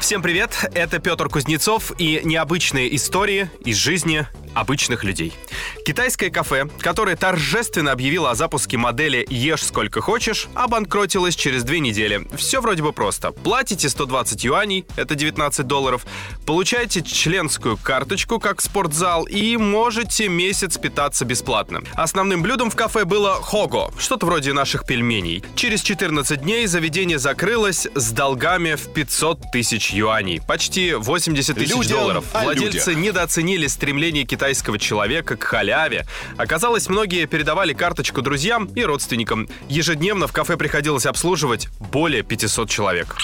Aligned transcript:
Всем 0.00 0.22
привет, 0.22 0.70
это 0.74 0.98
Петр 1.00 1.28
Кузнецов 1.28 1.92
и 1.98 2.20
необычные 2.22 2.94
истории 2.94 3.50
из 3.64 3.76
жизни 3.76 4.26
обычных 4.54 5.04
людей. 5.04 5.34
Китайское 5.84 6.30
кафе, 6.30 6.66
которое 6.78 7.14
торжественно 7.14 7.92
объявило 7.92 8.30
о 8.30 8.34
запуске 8.34 8.78
модели 8.78 9.26
«Ешь 9.28 9.64
сколько 9.64 10.00
хочешь», 10.00 10.48
обанкротилось 10.54 11.36
через 11.36 11.62
две 11.62 11.80
недели. 11.80 12.26
Все 12.36 12.60
вроде 12.60 12.82
бы 12.82 12.92
просто. 12.92 13.32
Платите 13.32 13.88
120 13.88 14.44
юаней, 14.44 14.86
это 14.96 15.14
19 15.14 15.66
долларов, 15.66 16.06
получаете 16.46 17.02
членскую 17.02 17.76
карточку, 17.76 18.40
как 18.40 18.62
спортзал, 18.62 19.24
и 19.24 19.56
можете 19.56 20.28
месяц 20.28 20.78
питаться 20.78 21.24
бесплатно. 21.24 21.82
Основным 21.94 22.42
блюдом 22.42 22.70
в 22.70 22.76
кафе 22.76 23.04
было 23.04 23.34
хого, 23.34 23.92
что-то 23.98 24.26
вроде 24.26 24.52
наших 24.54 24.86
пельменей. 24.86 25.44
Через 25.54 25.82
14 25.82 26.40
дней 26.40 26.66
заведение 26.66 27.18
закрылось 27.18 27.86
с 27.94 28.10
долгами 28.10 28.74
в 28.74 28.92
500 28.92 29.50
тысяч 29.52 29.85
юаней, 29.90 30.40
почти 30.40 30.94
80 30.94 31.56
тысяч 31.56 31.74
Людям 31.74 31.98
долларов. 31.98 32.24
о 32.32 32.42
Владельцы 32.44 32.90
людях. 32.90 33.04
недооценили 33.04 33.66
стремление 33.66 34.24
китайского 34.24 34.78
человека 34.78 35.36
к 35.36 35.44
халяве. 35.44 36.06
Оказалось, 36.36 36.88
многие 36.88 37.26
передавали 37.26 37.72
карточку 37.72 38.22
друзьям 38.22 38.66
и 38.74 38.82
родственникам. 38.82 39.48
Ежедневно 39.68 40.26
в 40.26 40.32
кафе 40.32 40.56
приходилось 40.56 41.06
обслуживать 41.06 41.68
более 41.92 42.22
500 42.22 42.68
человек. 42.70 43.16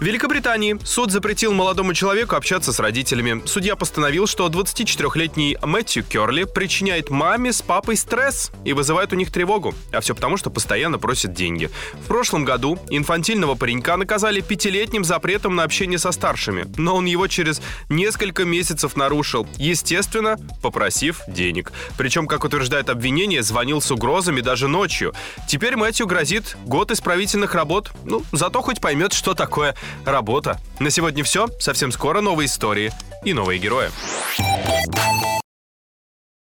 В 0.00 0.02
Великобритании 0.02 0.78
суд 0.82 1.10
запретил 1.10 1.52
молодому 1.52 1.92
человеку 1.92 2.34
общаться 2.34 2.72
с 2.72 2.80
родителями. 2.80 3.42
Судья 3.44 3.76
постановил, 3.76 4.26
что 4.26 4.48
24-летний 4.48 5.58
Мэтью 5.62 6.02
Керли 6.04 6.44
причиняет 6.44 7.10
маме 7.10 7.52
с 7.52 7.60
папой 7.60 7.96
стресс 7.96 8.50
и 8.64 8.72
вызывает 8.72 9.12
у 9.12 9.16
них 9.16 9.30
тревогу. 9.30 9.74
А 9.92 10.00
все 10.00 10.14
потому, 10.14 10.38
что 10.38 10.48
постоянно 10.48 10.98
просит 10.98 11.34
деньги. 11.34 11.70
В 12.02 12.06
прошлом 12.06 12.46
году 12.46 12.78
инфантильного 12.88 13.56
паренька 13.56 13.98
наказали 13.98 14.40
пятилетним 14.40 15.04
запретом 15.04 15.54
на 15.54 15.64
общение 15.64 15.98
со 15.98 16.12
старшими. 16.12 16.64
Но 16.78 16.96
он 16.96 17.04
его 17.04 17.26
через 17.26 17.60
несколько 17.90 18.46
месяцев 18.46 18.96
нарушил, 18.96 19.46
естественно, 19.58 20.38
попросив 20.62 21.20
денег. 21.28 21.72
Причем, 21.98 22.26
как 22.26 22.44
утверждает 22.44 22.88
обвинение, 22.88 23.42
звонил 23.42 23.82
с 23.82 23.90
угрозами 23.90 24.40
даже 24.40 24.66
ночью. 24.66 25.12
Теперь 25.46 25.76
Мэтью 25.76 26.06
грозит 26.06 26.56
год 26.64 26.90
исправительных 26.90 27.54
работ. 27.54 27.90
Ну, 28.04 28.24
зато 28.32 28.62
хоть 28.62 28.80
поймет, 28.80 29.12
что 29.20 29.34
такое 29.34 29.74
работа. 30.06 30.58
На 30.78 30.88
сегодня 30.88 31.22
все. 31.24 31.48
Совсем 31.58 31.92
скоро 31.92 32.22
новые 32.22 32.46
истории 32.46 32.90
и 33.22 33.34
новые 33.34 33.58
герои. 33.58 33.90